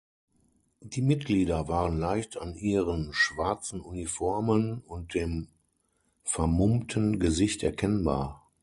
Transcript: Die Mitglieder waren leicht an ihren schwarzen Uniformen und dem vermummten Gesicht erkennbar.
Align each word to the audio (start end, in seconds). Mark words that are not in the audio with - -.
Die 0.79 1.03
Mitglieder 1.03 1.67
waren 1.67 1.95
leicht 1.99 2.35
an 2.41 2.55
ihren 2.55 3.13
schwarzen 3.13 3.81
Uniformen 3.81 4.79
und 4.81 5.13
dem 5.13 5.49
vermummten 6.23 7.19
Gesicht 7.19 7.61
erkennbar. 7.61 8.49